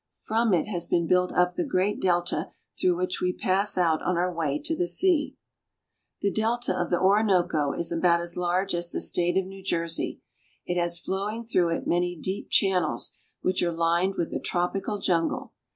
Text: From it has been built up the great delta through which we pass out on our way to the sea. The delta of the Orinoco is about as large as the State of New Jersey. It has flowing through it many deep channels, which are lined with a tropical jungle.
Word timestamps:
From 0.23 0.51
it 0.55 0.65
has 0.65 0.87
been 0.87 1.05
built 1.05 1.31
up 1.31 1.53
the 1.53 1.63
great 1.63 2.01
delta 2.01 2.49
through 2.75 2.97
which 2.97 3.21
we 3.21 3.33
pass 3.33 3.77
out 3.77 4.01
on 4.01 4.17
our 4.17 4.33
way 4.33 4.57
to 4.65 4.75
the 4.75 4.87
sea. 4.87 5.37
The 6.21 6.31
delta 6.31 6.75
of 6.75 6.89
the 6.89 6.99
Orinoco 6.99 7.73
is 7.73 7.91
about 7.91 8.19
as 8.19 8.35
large 8.35 8.73
as 8.73 8.91
the 8.91 8.99
State 8.99 9.37
of 9.37 9.45
New 9.45 9.61
Jersey. 9.63 10.23
It 10.65 10.79
has 10.79 10.97
flowing 10.97 11.43
through 11.43 11.77
it 11.77 11.85
many 11.85 12.15
deep 12.19 12.49
channels, 12.49 13.11
which 13.41 13.61
are 13.61 13.71
lined 13.71 14.15
with 14.15 14.33
a 14.33 14.39
tropical 14.39 14.97
jungle. 14.99 15.53